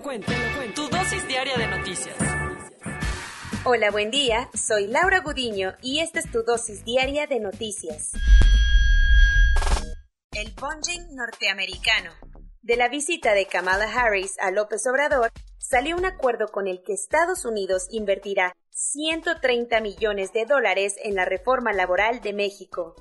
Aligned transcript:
Tu 0.00 0.88
dosis 0.88 1.26
diaria 1.26 1.56
de 1.56 1.66
noticias. 1.66 2.16
Hola, 3.64 3.90
buen 3.90 4.12
día. 4.12 4.48
Soy 4.54 4.86
Laura 4.86 5.18
Gudiño 5.20 5.74
y 5.82 5.98
esta 5.98 6.20
es 6.20 6.30
tu 6.30 6.44
dosis 6.44 6.84
diaria 6.84 7.26
de 7.26 7.40
noticias. 7.40 8.12
El 10.30 10.52
bunging 10.52 11.16
norteamericano. 11.16 12.12
De 12.62 12.76
la 12.76 12.88
visita 12.88 13.34
de 13.34 13.46
Kamala 13.46 13.92
Harris 13.92 14.36
a 14.38 14.52
López 14.52 14.86
Obrador, 14.86 15.32
salió 15.58 15.96
un 15.96 16.04
acuerdo 16.04 16.46
con 16.46 16.68
el 16.68 16.84
que 16.84 16.92
Estados 16.92 17.44
Unidos 17.44 17.88
invertirá 17.90 18.54
130 18.70 19.80
millones 19.80 20.32
de 20.32 20.44
dólares 20.44 20.94
en 21.02 21.16
la 21.16 21.24
reforma 21.24 21.72
laboral 21.72 22.20
de 22.20 22.34
México. 22.34 22.94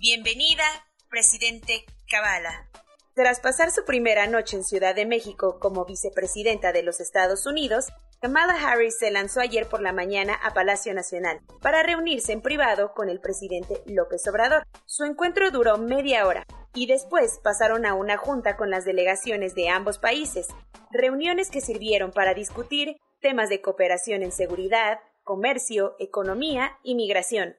Bienvenida, 0.00 0.64
presidente 1.08 1.84
Kamala. 2.10 2.68
Tras 3.14 3.40
pasar 3.40 3.72
su 3.72 3.84
primera 3.84 4.28
noche 4.28 4.56
en 4.56 4.64
Ciudad 4.64 4.94
de 4.94 5.04
México 5.04 5.58
como 5.58 5.84
vicepresidenta 5.84 6.72
de 6.72 6.84
los 6.84 7.00
Estados 7.00 7.44
Unidos, 7.44 7.88
Kamala 8.20 8.54
Harris 8.54 8.98
se 8.98 9.10
lanzó 9.10 9.40
ayer 9.40 9.66
por 9.66 9.82
la 9.82 9.92
mañana 9.92 10.34
a 10.34 10.54
Palacio 10.54 10.94
Nacional 10.94 11.40
para 11.60 11.82
reunirse 11.82 12.32
en 12.32 12.40
privado 12.40 12.94
con 12.94 13.08
el 13.08 13.18
presidente 13.18 13.82
López 13.86 14.26
Obrador. 14.28 14.62
Su 14.86 15.04
encuentro 15.04 15.50
duró 15.50 15.76
media 15.76 16.24
hora 16.24 16.46
y 16.72 16.86
después 16.86 17.40
pasaron 17.42 17.84
a 17.84 17.94
una 17.94 18.16
junta 18.16 18.56
con 18.56 18.70
las 18.70 18.84
delegaciones 18.84 19.56
de 19.56 19.68
ambos 19.68 19.98
países, 19.98 20.46
reuniones 20.92 21.50
que 21.50 21.60
sirvieron 21.60 22.12
para 22.12 22.32
discutir 22.32 22.96
temas 23.20 23.48
de 23.48 23.60
cooperación 23.60 24.22
en 24.22 24.30
seguridad, 24.30 25.00
comercio, 25.24 25.96
economía 25.98 26.78
y 26.84 26.94
migración. 26.94 27.56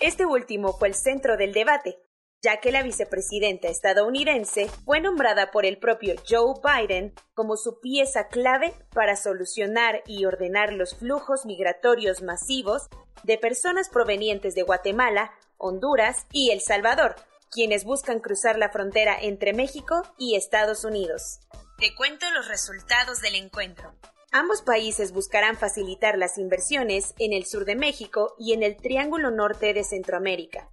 Este 0.00 0.26
último 0.26 0.72
fue 0.72 0.88
el 0.88 0.94
centro 0.94 1.36
del 1.36 1.52
debate, 1.52 1.98
ya 2.42 2.60
que 2.60 2.72
la 2.72 2.82
vicepresidenta 2.82 3.68
estadounidense 3.68 4.68
fue 4.84 5.00
nombrada 5.00 5.50
por 5.50 5.66
el 5.66 5.78
propio 5.78 6.14
Joe 6.28 6.54
Biden 6.62 7.14
como 7.34 7.56
su 7.56 7.80
pieza 7.80 8.28
clave 8.28 8.74
para 8.94 9.16
solucionar 9.16 10.02
y 10.06 10.24
ordenar 10.24 10.72
los 10.72 10.94
flujos 10.94 11.46
migratorios 11.46 12.22
masivos 12.22 12.88
de 13.24 13.38
personas 13.38 13.88
provenientes 13.88 14.54
de 14.54 14.62
Guatemala, 14.62 15.32
Honduras 15.56 16.26
y 16.32 16.50
El 16.50 16.60
Salvador, 16.60 17.16
quienes 17.50 17.84
buscan 17.84 18.20
cruzar 18.20 18.58
la 18.58 18.70
frontera 18.70 19.16
entre 19.20 19.52
México 19.52 20.02
y 20.16 20.36
Estados 20.36 20.84
Unidos. 20.84 21.40
Te 21.78 21.94
cuento 21.94 22.26
los 22.30 22.48
resultados 22.48 23.20
del 23.20 23.34
encuentro. 23.34 23.94
Ambos 24.30 24.62
países 24.62 25.12
buscarán 25.12 25.56
facilitar 25.56 26.18
las 26.18 26.38
inversiones 26.38 27.14
en 27.18 27.32
el 27.32 27.46
sur 27.46 27.64
de 27.64 27.76
México 27.76 28.34
y 28.38 28.52
en 28.52 28.62
el 28.62 28.76
Triángulo 28.76 29.30
Norte 29.30 29.72
de 29.72 29.84
Centroamérica, 29.84 30.68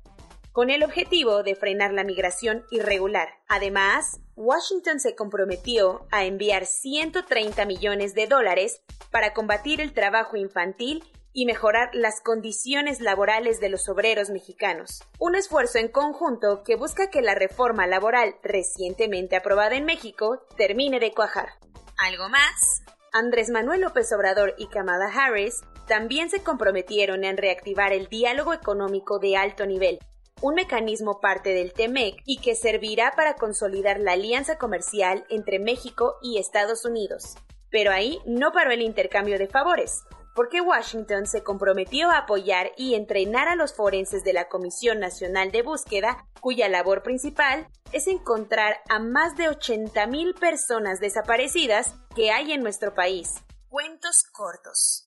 con 0.56 0.70
el 0.70 0.84
objetivo 0.84 1.44
de 1.44 1.54
frenar 1.54 1.92
la 1.92 2.06
migración 2.06 2.64
irregular. 2.72 3.28
Además, 3.50 4.22
Washington 4.38 5.02
se 5.02 5.14
comprometió 5.14 6.08
a 6.12 6.24
enviar 6.24 6.66
130 6.66 7.66
millones 7.66 8.14
de 8.14 8.26
dólares 8.26 8.82
para 9.12 9.34
combatir 9.34 9.82
el 9.82 9.92
trabajo 9.92 10.38
infantil 10.38 11.04
y 11.34 11.46
mejorar 11.46 11.90
las 11.92 12.22
condiciones 12.22 13.02
laborales 13.02 13.60
de 13.60 13.68
los 13.68 13.90
obreros 13.90 14.30
mexicanos. 14.30 15.04
Un 15.20 15.36
esfuerzo 15.36 15.78
en 15.78 15.90
conjunto 15.90 16.64
que 16.64 16.78
busca 16.78 17.10
que 17.10 17.22
la 17.22 17.36
reforma 17.36 17.86
laboral 17.86 18.36
recientemente 18.42 19.36
aprobada 19.36 19.76
en 19.76 19.84
México 19.84 20.40
termine 20.56 21.02
de 21.02 21.12
cuajar. 21.12 21.50
¿Algo 21.98 22.30
más? 22.30 22.82
Andrés 23.12 23.50
Manuel 23.50 23.82
López 23.82 24.10
Obrador 24.14 24.56
y 24.58 24.68
Kamala 24.68 25.12
Harris 25.14 25.64
también 25.86 26.30
se 26.30 26.44
comprometieron 26.44 27.26
en 27.26 27.36
reactivar 27.36 27.92
el 27.92 28.08
diálogo 28.08 28.54
económico 28.54 29.20
de 29.20 29.36
alto 29.36 29.66
nivel, 29.66 30.00
un 30.42 30.56
mecanismo 30.56 31.20
parte 31.20 31.54
del 31.54 31.74
TEMEC 31.74 32.22
y 32.26 32.38
que 32.38 32.56
servirá 32.56 33.14
para 33.16 33.36
consolidar 33.36 34.00
la 34.00 34.14
alianza 34.14 34.58
comercial 34.58 35.26
entre 35.30 35.60
México 35.60 36.16
y 36.22 36.38
Estados 36.38 36.86
Unidos. 36.86 37.36
Pero 37.70 37.92
ahí 37.92 38.20
no 38.26 38.52
paró 38.52 38.72
el 38.72 38.82
intercambio 38.82 39.38
de 39.38 39.48
favores, 39.48 40.04
porque 40.36 40.62
Washington 40.62 41.26
se 41.26 41.44
comprometió 41.44 42.12
a 42.12 42.20
apoyar 42.20 42.74
y 42.78 42.96
entrenar 42.96 43.48
a 43.48 43.56
los 43.56 43.74
forenses 43.74 44.24
de 44.24 44.34
la 44.34 44.50
Comisión 44.50 45.00
Nacional 45.00 45.52
de 45.52 45.62
Búsqueda, 45.62 46.28
cuya 46.42 46.68
labor 46.68 47.02
principal 47.02 47.68
es 47.94 48.08
encontrar 48.08 48.82
a 48.90 49.00
más 49.00 49.38
de 49.38 49.50
80.000 49.50 50.38
personas 50.38 51.00
desaparecidas 51.00 51.96
que 52.14 52.32
hay 52.32 52.52
en 52.52 52.62
nuestro 52.62 52.94
país. 52.94 53.36
Cuentos 53.70 54.24
cortos. 54.32 55.10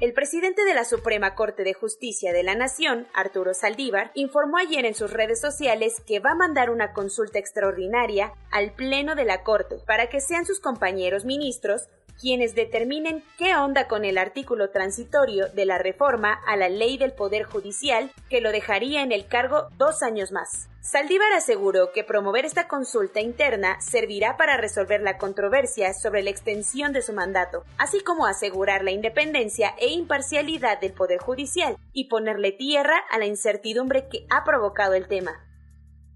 El 0.00 0.14
presidente 0.14 0.64
de 0.64 0.72
la 0.72 0.86
Suprema 0.86 1.34
Corte 1.34 1.62
de 1.62 1.74
Justicia 1.74 2.32
de 2.32 2.42
la 2.42 2.54
Nación, 2.54 3.06
Arturo 3.12 3.52
Saldívar, 3.52 4.12
informó 4.14 4.56
ayer 4.56 4.86
en 4.86 4.94
sus 4.94 5.12
redes 5.12 5.42
sociales 5.42 6.00
que 6.06 6.20
va 6.20 6.30
a 6.30 6.34
mandar 6.34 6.70
una 6.70 6.94
consulta 6.94 7.38
extraordinaria 7.38 8.32
al 8.50 8.72
Pleno 8.72 9.14
de 9.14 9.26
la 9.26 9.42
Corte 9.42 9.76
para 9.86 10.08
que 10.08 10.22
sean 10.22 10.46
sus 10.46 10.58
compañeros 10.58 11.26
ministros 11.26 11.90
quienes 12.20 12.54
determinen 12.54 13.24
qué 13.38 13.56
onda 13.56 13.88
con 13.88 14.04
el 14.04 14.18
artículo 14.18 14.70
transitorio 14.70 15.48
de 15.48 15.64
la 15.64 15.78
reforma 15.78 16.40
a 16.46 16.56
la 16.56 16.68
ley 16.68 16.98
del 16.98 17.12
Poder 17.12 17.44
Judicial 17.44 18.10
que 18.28 18.40
lo 18.40 18.52
dejaría 18.52 19.02
en 19.02 19.12
el 19.12 19.26
cargo 19.26 19.68
dos 19.78 20.02
años 20.02 20.30
más. 20.30 20.68
Saldívar 20.82 21.32
aseguró 21.32 21.92
que 21.92 22.04
promover 22.04 22.44
esta 22.44 22.66
consulta 22.66 23.20
interna 23.20 23.80
servirá 23.80 24.36
para 24.36 24.56
resolver 24.56 25.02
la 25.02 25.18
controversia 25.18 25.92
sobre 25.92 26.22
la 26.22 26.30
extensión 26.30 26.92
de 26.92 27.02
su 27.02 27.12
mandato, 27.12 27.64
así 27.78 28.00
como 28.00 28.26
asegurar 28.26 28.82
la 28.82 28.90
independencia 28.90 29.74
e 29.78 29.88
imparcialidad 29.88 30.80
del 30.80 30.92
Poder 30.92 31.18
Judicial 31.18 31.76
y 31.92 32.08
ponerle 32.08 32.52
tierra 32.52 32.98
a 33.10 33.18
la 33.18 33.26
incertidumbre 33.26 34.08
que 34.08 34.26
ha 34.30 34.44
provocado 34.44 34.94
el 34.94 35.06
tema. 35.06 35.49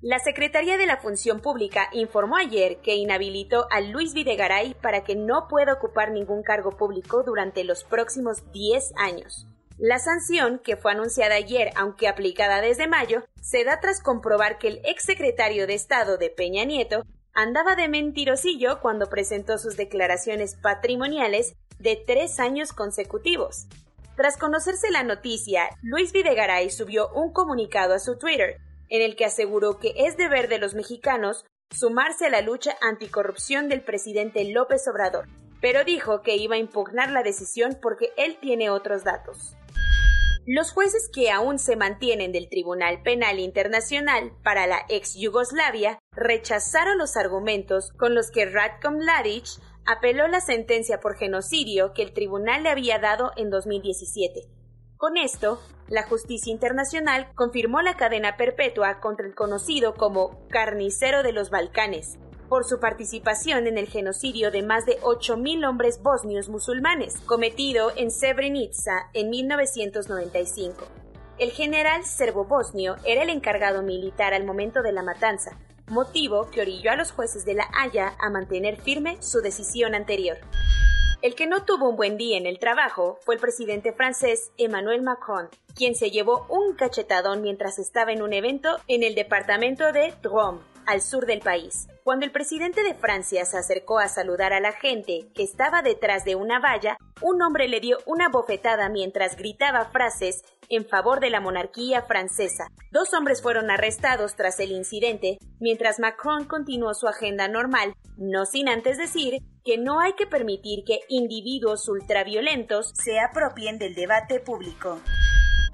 La 0.06 0.18
Secretaría 0.18 0.76
de 0.76 0.84
la 0.84 0.98
Función 0.98 1.40
Pública 1.40 1.88
informó 1.92 2.36
ayer 2.36 2.76
que 2.82 2.94
inhabilitó 2.94 3.66
a 3.70 3.80
Luis 3.80 4.12
Videgaray 4.12 4.74
para 4.74 5.02
que 5.02 5.16
no 5.16 5.48
pueda 5.48 5.72
ocupar 5.72 6.10
ningún 6.10 6.42
cargo 6.42 6.76
público 6.76 7.22
durante 7.22 7.64
los 7.64 7.84
próximos 7.84 8.42
10 8.52 8.92
años. 8.96 9.46
La 9.78 9.98
sanción, 9.98 10.58
que 10.58 10.76
fue 10.76 10.92
anunciada 10.92 11.36
ayer, 11.36 11.70
aunque 11.74 12.06
aplicada 12.06 12.60
desde 12.60 12.86
mayo, 12.86 13.24
se 13.40 13.64
da 13.64 13.80
tras 13.80 14.02
comprobar 14.02 14.58
que 14.58 14.68
el 14.68 14.82
exsecretario 14.84 15.66
de 15.66 15.72
Estado 15.72 16.18
de 16.18 16.28
Peña 16.28 16.66
Nieto 16.66 17.06
andaba 17.32 17.74
de 17.74 17.88
mentirosillo 17.88 18.82
cuando 18.82 19.08
presentó 19.08 19.56
sus 19.56 19.78
declaraciones 19.78 20.54
patrimoniales 20.54 21.54
de 21.78 21.96
tres 21.96 22.40
años 22.40 22.74
consecutivos. 22.74 23.68
Tras 24.16 24.36
conocerse 24.36 24.90
la 24.90 25.02
noticia, 25.02 25.70
Luis 25.80 26.12
Videgaray 26.12 26.68
subió 26.68 27.08
un 27.14 27.32
comunicado 27.32 27.94
a 27.94 27.98
su 27.98 28.18
Twitter 28.18 28.60
en 28.88 29.02
el 29.02 29.16
que 29.16 29.24
aseguró 29.24 29.78
que 29.78 29.94
es 29.96 30.16
deber 30.16 30.48
de 30.48 30.58
los 30.58 30.74
mexicanos 30.74 31.44
sumarse 31.70 32.26
a 32.26 32.30
la 32.30 32.40
lucha 32.40 32.76
anticorrupción 32.80 33.68
del 33.68 33.82
presidente 33.82 34.44
López 34.44 34.86
Obrador, 34.88 35.28
pero 35.60 35.84
dijo 35.84 36.22
que 36.22 36.36
iba 36.36 36.56
a 36.56 36.58
impugnar 36.58 37.10
la 37.10 37.22
decisión 37.22 37.78
porque 37.80 38.12
él 38.16 38.38
tiene 38.40 38.70
otros 38.70 39.04
datos. 39.04 39.56
Los 40.46 40.72
jueces 40.72 41.08
que 41.12 41.30
aún 41.30 41.58
se 41.58 41.74
mantienen 41.74 42.30
del 42.30 42.50
Tribunal 42.50 43.02
Penal 43.02 43.38
Internacional 43.38 44.32
para 44.42 44.66
la 44.66 44.84
ex 44.90 45.14
Yugoslavia 45.14 45.98
rechazaron 46.12 46.98
los 46.98 47.16
argumentos 47.16 47.92
con 47.96 48.14
los 48.14 48.30
que 48.30 48.44
Ratko 48.44 48.90
Mladic 48.90 49.46
apeló 49.86 50.28
la 50.28 50.40
sentencia 50.40 51.00
por 51.00 51.16
genocidio 51.16 51.94
que 51.94 52.02
el 52.02 52.12
tribunal 52.12 52.62
le 52.62 52.68
había 52.68 52.98
dado 52.98 53.32
en 53.36 53.48
2017 53.48 54.54
con 55.04 55.18
esto, 55.18 55.60
la 55.88 56.02
justicia 56.04 56.52
internacional 56.52 57.28
confirmó 57.34 57.82
la 57.82 57.96
cadena 57.96 58.36
perpetua 58.36 59.00
contra 59.00 59.26
el 59.26 59.34
conocido 59.34 59.94
como 59.94 60.38
carnicero 60.48 61.22
de 61.22 61.32
los 61.32 61.50
Balcanes, 61.50 62.18
por 62.48 62.64
su 62.64 62.78
participación 62.78 63.66
en 63.66 63.78
el 63.78 63.88
genocidio 63.88 64.50
de 64.50 64.62
más 64.62 64.86
de 64.86 65.00
8.000 65.00 65.68
hombres 65.68 66.02
bosnios 66.02 66.48
musulmanes, 66.48 67.18
cometido 67.26 67.92
en 67.96 68.10
Srebrenica 68.10 69.10
en 69.12 69.30
1995. 69.30 70.86
El 71.38 71.50
general 71.50 72.04
serbo-bosnio 72.04 72.96
era 73.04 73.22
el 73.22 73.30
encargado 73.30 73.82
militar 73.82 74.34
al 74.34 74.44
momento 74.44 74.82
de 74.82 74.92
la 74.92 75.02
matanza, 75.02 75.58
motivo 75.88 76.48
que 76.50 76.60
orilló 76.60 76.92
a 76.92 76.96
los 76.96 77.12
jueces 77.12 77.44
de 77.44 77.54
La 77.54 77.68
Haya 77.76 78.14
a 78.20 78.30
mantener 78.30 78.80
firme 78.80 79.20
su 79.20 79.40
decisión 79.40 79.94
anterior. 79.94 80.38
El 81.24 81.34
que 81.34 81.46
no 81.46 81.64
tuvo 81.64 81.88
un 81.88 81.96
buen 81.96 82.18
día 82.18 82.36
en 82.36 82.44
el 82.44 82.58
trabajo 82.58 83.18
fue 83.22 83.36
el 83.36 83.40
presidente 83.40 83.94
francés 83.94 84.52
Emmanuel 84.58 85.00
Macron, 85.00 85.48
quien 85.74 85.94
se 85.94 86.10
llevó 86.10 86.44
un 86.50 86.74
cachetadón 86.74 87.40
mientras 87.40 87.78
estaba 87.78 88.12
en 88.12 88.20
un 88.20 88.34
evento 88.34 88.76
en 88.88 89.02
el 89.02 89.14
departamento 89.14 89.90
de 89.90 90.12
Drôme, 90.20 90.60
al 90.84 91.00
sur 91.00 91.24
del 91.24 91.40
país. 91.40 91.88
Cuando 92.02 92.26
el 92.26 92.30
presidente 92.30 92.82
de 92.82 92.92
Francia 92.92 93.46
se 93.46 93.56
acercó 93.56 94.00
a 94.00 94.08
saludar 94.08 94.52
a 94.52 94.60
la 94.60 94.72
gente 94.72 95.30
que 95.34 95.42
estaba 95.42 95.80
detrás 95.80 96.26
de 96.26 96.34
una 96.34 96.60
valla, 96.60 96.98
un 97.22 97.40
hombre 97.40 97.68
le 97.68 97.80
dio 97.80 97.96
una 98.04 98.28
bofetada 98.28 98.90
mientras 98.90 99.36
gritaba 99.36 99.86
frases 99.86 100.44
en 100.68 100.86
favor 100.86 101.20
de 101.20 101.30
la 101.30 101.40
monarquía 101.40 102.02
francesa. 102.02 102.68
Dos 102.90 103.14
hombres 103.14 103.42
fueron 103.42 103.70
arrestados 103.70 104.36
tras 104.36 104.60
el 104.60 104.72
incidente, 104.72 105.38
mientras 105.60 105.98
Macron 105.98 106.44
continuó 106.44 106.94
su 106.94 107.08
agenda 107.08 107.48
normal, 107.48 107.94
no 108.16 108.44
sin 108.44 108.68
antes 108.68 108.98
decir 108.98 109.38
que 109.64 109.78
no 109.78 110.00
hay 110.00 110.12
que 110.12 110.26
permitir 110.26 110.84
que 110.84 111.00
individuos 111.08 111.88
ultraviolentos 111.88 112.92
se 112.94 113.18
apropien 113.18 113.78
del 113.78 113.94
debate 113.94 114.40
público. 114.40 115.00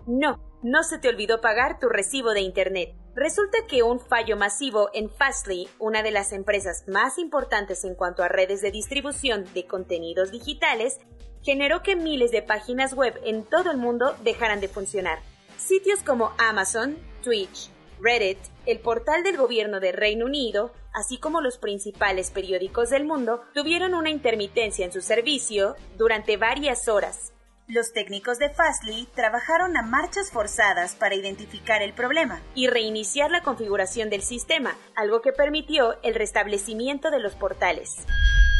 No, 0.06 0.40
no 0.62 0.82
se 0.82 0.98
te 0.98 1.08
olvidó 1.08 1.40
pagar 1.40 1.78
tu 1.78 1.88
recibo 1.88 2.32
de 2.32 2.40
Internet. 2.40 2.94
Resulta 3.14 3.58
que 3.68 3.82
un 3.82 4.00
fallo 4.00 4.36
masivo 4.36 4.88
en 4.94 5.10
Fastly, 5.10 5.68
una 5.78 6.02
de 6.02 6.10
las 6.10 6.32
empresas 6.32 6.84
más 6.86 7.18
importantes 7.18 7.84
en 7.84 7.94
cuanto 7.94 8.22
a 8.22 8.28
redes 8.28 8.60
de 8.60 8.70
distribución 8.70 9.44
de 9.52 9.66
contenidos 9.66 10.30
digitales, 10.30 10.98
generó 11.42 11.82
que 11.82 11.96
miles 11.96 12.30
de 12.30 12.42
páginas 12.42 12.94
web 12.94 13.18
en 13.24 13.44
todo 13.44 13.70
el 13.70 13.76
mundo 13.76 14.16
dejaran 14.22 14.60
de 14.60 14.68
funcionar. 14.68 15.20
Sitios 15.56 16.02
como 16.02 16.32
Amazon, 16.38 16.96
Twitch, 17.22 17.70
Reddit, 18.00 18.38
el 18.66 18.78
portal 18.80 19.22
del 19.22 19.36
gobierno 19.36 19.80
de 19.80 19.92
Reino 19.92 20.26
Unido, 20.26 20.72
así 20.92 21.18
como 21.18 21.40
los 21.40 21.58
principales 21.58 22.30
periódicos 22.30 22.90
del 22.90 23.04
mundo, 23.04 23.42
tuvieron 23.54 23.94
una 23.94 24.10
intermitencia 24.10 24.84
en 24.84 24.92
su 24.92 25.00
servicio 25.00 25.76
durante 25.96 26.36
varias 26.36 26.88
horas. 26.88 27.32
Los 27.72 27.92
técnicos 27.92 28.40
de 28.40 28.50
Fastly 28.50 29.06
trabajaron 29.14 29.76
a 29.76 29.82
marchas 29.82 30.32
forzadas 30.32 30.96
para 30.96 31.14
identificar 31.14 31.82
el 31.82 31.92
problema 31.92 32.42
y 32.52 32.66
reiniciar 32.66 33.30
la 33.30 33.44
configuración 33.44 34.10
del 34.10 34.22
sistema, 34.22 34.76
algo 34.96 35.20
que 35.20 35.32
permitió 35.32 35.94
el 36.02 36.16
restablecimiento 36.16 37.12
de 37.12 37.20
los 37.20 37.36
portales. 37.36 38.04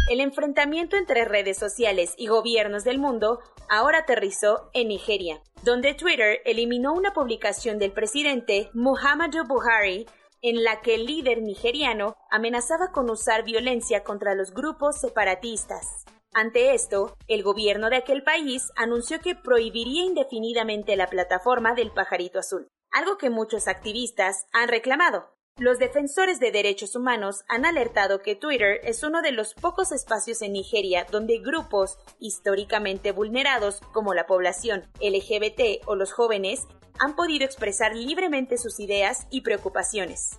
El 0.09 0.21
enfrentamiento 0.21 0.97
entre 0.97 1.25
redes 1.25 1.59
sociales 1.59 2.15
y 2.19 2.29
gobiernos 2.29 2.85
del 2.85 3.01
mundo 3.01 3.41
ahora 3.69 3.99
aterrizó 3.99 4.71
en 4.75 4.87
Nigeria, 4.87 5.43
donde 5.65 5.95
Twitter 5.95 6.39
eliminó 6.45 6.93
una 6.93 7.13
publicación 7.13 7.81
del 7.81 7.91
presidente 7.91 8.71
Muhammadu 8.75 9.45
Buhari 9.45 10.07
en 10.41 10.63
la 10.63 10.83
que 10.83 10.95
el 10.95 11.07
líder 11.07 11.43
nigeriano 11.43 12.17
amenazaba 12.31 12.93
con 12.93 13.11
usar 13.11 13.43
violencia 13.43 14.05
contra 14.05 14.37
los 14.37 14.53
grupos 14.53 15.01
separatistas. 15.01 16.05
Ante 16.33 16.75
esto, 16.75 17.17
el 17.27 17.43
gobierno 17.43 17.91
de 17.91 17.97
aquel 17.97 18.23
país 18.23 18.71
anunció 18.77 19.19
que 19.19 19.35
prohibiría 19.35 20.05
indefinidamente 20.05 20.95
la 20.95 21.09
plataforma 21.09 21.75
del 21.75 21.91
pajarito 21.91 22.39
azul, 22.39 22.69
algo 22.93 23.19
que 23.19 23.31
muchos 23.31 23.67
activistas 23.67 24.47
han 24.53 24.69
reclamado. 24.69 25.35
Los 25.57 25.81
defensores 25.81 26.39
de 26.39 26.53
derechos 26.53 26.95
humanos 26.95 27.43
han 27.49 27.67
alertado 27.67 28.23
que 28.23 28.37
Twitter 28.37 28.81
es 28.85 29.03
uno 29.03 29.23
de 29.23 29.33
los 29.33 29.55
pocos 29.55 29.91
espacios 29.91 30.41
en 30.43 30.53
Nigeria 30.53 31.05
donde 31.11 31.41
grupos 31.41 31.99
históricamente 32.21 33.11
vulnerados 33.11 33.81
como 33.93 34.15
la 34.15 34.27
población 34.27 34.89
LGBT 35.01 35.85
o 35.87 35.97
los 35.97 36.13
jóvenes 36.13 36.69
han 37.01 37.17
podido 37.17 37.45
expresar 37.45 37.97
libremente 37.97 38.57
sus 38.57 38.79
ideas 38.79 39.27
y 39.31 39.41
preocupaciones. 39.41 40.39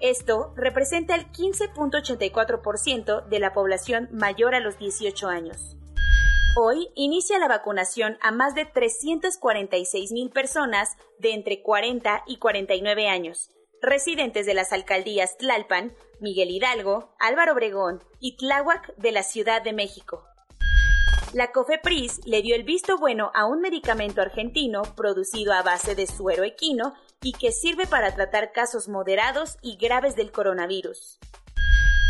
Esto 0.00 0.52
representa 0.56 1.14
el 1.16 1.30
15.84% 1.32 3.26
de 3.26 3.40
la 3.40 3.52
población 3.52 4.08
mayor 4.12 4.54
a 4.54 4.60
los 4.60 4.78
18 4.78 5.28
años. 5.28 5.76
Hoy 6.56 6.88
inicia 6.94 7.38
la 7.38 7.48
vacunación 7.48 8.16
a 8.20 8.30
más 8.30 8.54
de 8.54 8.72
346.000 8.72 10.32
personas 10.32 10.96
de 11.18 11.34
entre 11.34 11.62
40 11.62 12.22
y 12.26 12.38
49 12.38 13.08
años, 13.08 13.50
residentes 13.82 14.46
de 14.46 14.54
las 14.54 14.72
alcaldías 14.72 15.36
Tlalpan, 15.38 15.94
Miguel 16.20 16.50
Hidalgo, 16.50 17.14
Álvaro 17.18 17.52
Obregón 17.52 18.02
y 18.20 18.36
Tláhuac 18.36 18.94
de 18.96 19.12
la 19.12 19.22
Ciudad 19.22 19.62
de 19.62 19.72
México. 19.72 20.24
La 21.34 21.52
COFEPRIS 21.52 22.20
le 22.24 22.40
dio 22.40 22.54
el 22.54 22.62
visto 22.62 22.96
bueno 22.96 23.30
a 23.34 23.44
un 23.44 23.60
medicamento 23.60 24.22
argentino 24.22 24.82
producido 24.96 25.52
a 25.52 25.62
base 25.62 25.94
de 25.94 26.06
suero 26.06 26.42
equino 26.42 26.94
y 27.22 27.32
que 27.32 27.52
sirve 27.52 27.86
para 27.86 28.14
tratar 28.14 28.52
casos 28.52 28.88
moderados 28.88 29.58
y 29.60 29.76
graves 29.76 30.16
del 30.16 30.32
coronavirus. 30.32 31.18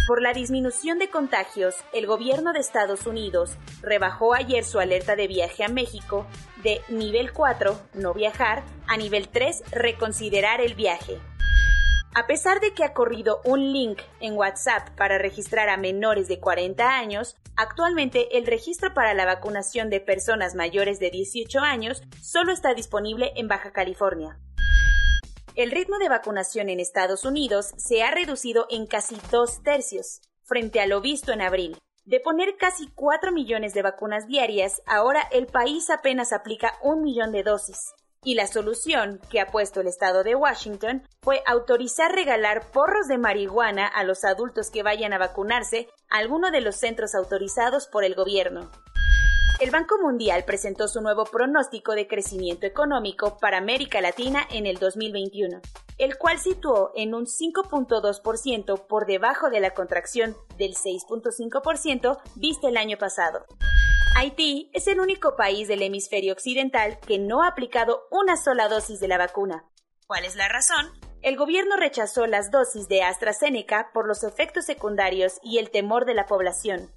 Por 0.06 0.22
la 0.22 0.32
disminución 0.32 0.98
de 0.98 1.10
contagios, 1.10 1.74
el 1.92 2.06
gobierno 2.06 2.52
de 2.52 2.60
Estados 2.60 3.06
Unidos 3.06 3.50
rebajó 3.82 4.34
ayer 4.34 4.64
su 4.64 4.78
alerta 4.78 5.16
de 5.16 5.26
viaje 5.26 5.64
a 5.64 5.68
México 5.68 6.24
de 6.62 6.80
nivel 6.88 7.32
4, 7.32 7.78
no 7.94 8.14
viajar, 8.14 8.62
a 8.86 8.96
nivel 8.96 9.28
3, 9.28 9.64
reconsiderar 9.70 10.60
el 10.60 10.74
viaje. 10.74 11.18
A 12.18 12.26
pesar 12.26 12.58
de 12.58 12.74
que 12.74 12.82
ha 12.82 12.94
corrido 12.94 13.40
un 13.44 13.72
link 13.72 14.00
en 14.18 14.36
WhatsApp 14.36 14.90
para 14.96 15.18
registrar 15.18 15.68
a 15.68 15.76
menores 15.76 16.26
de 16.26 16.40
40 16.40 16.84
años, 16.84 17.36
actualmente 17.54 18.36
el 18.36 18.44
registro 18.44 18.92
para 18.92 19.14
la 19.14 19.24
vacunación 19.24 19.88
de 19.88 20.00
personas 20.00 20.56
mayores 20.56 20.98
de 20.98 21.12
18 21.12 21.60
años 21.60 22.02
solo 22.20 22.50
está 22.50 22.74
disponible 22.74 23.30
en 23.36 23.46
Baja 23.46 23.70
California. 23.70 24.36
El 25.54 25.70
ritmo 25.70 25.98
de 25.98 26.08
vacunación 26.08 26.70
en 26.70 26.80
Estados 26.80 27.24
Unidos 27.24 27.70
se 27.76 28.02
ha 28.02 28.10
reducido 28.10 28.66
en 28.68 28.88
casi 28.88 29.16
dos 29.30 29.62
tercios, 29.62 30.20
frente 30.42 30.80
a 30.80 30.88
lo 30.88 31.00
visto 31.00 31.30
en 31.30 31.40
abril. 31.40 31.78
De 32.04 32.18
poner 32.18 32.56
casi 32.56 32.88
4 32.96 33.30
millones 33.30 33.74
de 33.74 33.82
vacunas 33.82 34.26
diarias, 34.26 34.82
ahora 34.86 35.22
el 35.30 35.46
país 35.46 35.88
apenas 35.88 36.32
aplica 36.32 36.80
un 36.82 37.02
millón 37.02 37.30
de 37.30 37.44
dosis. 37.44 37.78
Y 38.24 38.34
la 38.34 38.46
solución 38.46 39.20
que 39.30 39.40
ha 39.40 39.46
puesto 39.46 39.80
el 39.80 39.86
estado 39.86 40.24
de 40.24 40.34
Washington 40.34 41.06
fue 41.22 41.42
autorizar 41.46 42.12
regalar 42.12 42.70
porros 42.72 43.06
de 43.06 43.18
marihuana 43.18 43.86
a 43.86 44.02
los 44.04 44.24
adultos 44.24 44.70
que 44.70 44.82
vayan 44.82 45.12
a 45.12 45.18
vacunarse 45.18 45.88
a 46.10 46.18
alguno 46.18 46.50
de 46.50 46.60
los 46.60 46.76
centros 46.76 47.14
autorizados 47.14 47.86
por 47.86 48.04
el 48.04 48.14
gobierno. 48.14 48.70
El 49.60 49.72
Banco 49.72 49.98
Mundial 50.00 50.44
presentó 50.44 50.86
su 50.86 51.00
nuevo 51.00 51.24
pronóstico 51.24 51.92
de 51.92 52.06
crecimiento 52.06 52.64
económico 52.64 53.38
para 53.38 53.58
América 53.58 54.00
Latina 54.00 54.46
en 54.50 54.66
el 54.66 54.78
2021, 54.78 55.60
el 55.98 56.16
cual 56.16 56.38
situó 56.38 56.92
en 56.94 57.12
un 57.12 57.26
5.2% 57.26 58.86
por 58.86 59.06
debajo 59.06 59.50
de 59.50 59.58
la 59.58 59.74
contracción 59.74 60.36
del 60.58 60.74
6.5% 60.74 62.20
vista 62.36 62.68
el 62.68 62.76
año 62.76 62.98
pasado. 62.98 63.46
Haití 64.20 64.68
es 64.74 64.88
el 64.88 64.98
único 64.98 65.36
país 65.36 65.68
del 65.68 65.80
hemisferio 65.80 66.32
occidental 66.32 66.98
que 67.06 67.20
no 67.20 67.44
ha 67.44 67.46
aplicado 67.46 68.08
una 68.10 68.36
sola 68.36 68.66
dosis 68.66 68.98
de 68.98 69.06
la 69.06 69.16
vacuna. 69.16 69.64
¿Cuál 70.08 70.24
es 70.24 70.34
la 70.34 70.48
razón? 70.48 70.90
El 71.22 71.36
gobierno 71.36 71.76
rechazó 71.76 72.26
las 72.26 72.50
dosis 72.50 72.88
de 72.88 73.04
AstraZeneca 73.04 73.90
por 73.94 74.08
los 74.08 74.24
efectos 74.24 74.64
secundarios 74.64 75.34
y 75.44 75.58
el 75.58 75.70
temor 75.70 76.04
de 76.04 76.14
la 76.14 76.26
población. 76.26 76.90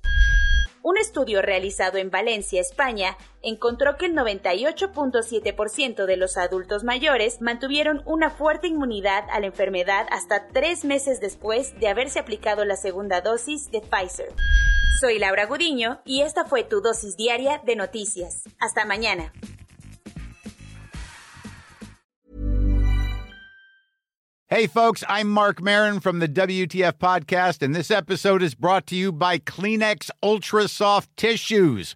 Un 0.82 0.98
estudio 0.98 1.44
realizado 1.44 2.00
en 2.00 2.10
Valencia, 2.10 2.60
España, 2.60 3.16
encontró 3.44 3.98
que 3.98 4.08
el 4.08 4.16
98.7% 4.16 6.06
de 6.08 6.18
los 6.18 6.38
adultos 6.38 6.84
mayores 6.84 7.40
mantuvieron 7.40 8.02
una 8.08 8.32
fuerte 8.32 8.66
inmunidad 8.66 9.26
a 9.30 9.40
la 9.40 9.46
enfermedad 9.46 10.08
hasta 10.10 10.48
tres 10.48 10.86
meses 10.86 11.20
después 11.20 11.80
de 11.80 11.88
haberse 11.88 12.18
aplicado 12.18 12.66
la 12.66 12.78
segunda 12.78 13.22
dosis 13.22 13.70
de 13.70 13.82
Pfizer. 13.82 14.34
Soy 15.02 15.18
Laura 15.18 15.48
Gudiño 15.48 16.00
y 16.06 16.22
esta 16.22 16.46
fue 16.46 16.64
tu 16.64 16.80
dosis 16.80 17.18
diaria 17.18 17.60
de 17.66 17.76
noticias. 17.76 18.44
Hasta 18.60 18.86
mañana. 18.86 19.34
Hey, 24.46 24.68
folks, 24.68 25.04
I'm 25.10 25.28
Mark 25.28 25.60
Marin 25.60 26.02
from 26.02 26.20
the 26.20 26.28
WTF 26.28 27.00
Podcast, 27.00 27.64
and 27.64 27.74
this 27.74 27.90
episode 27.90 28.44
is 28.44 28.54
brought 28.54 28.86
to 28.88 28.96
you 28.96 29.12
by 29.12 29.40
Kleenex 29.40 30.12
Ultra 30.22 30.68
Soft 30.68 31.10
Tissues, 31.18 31.96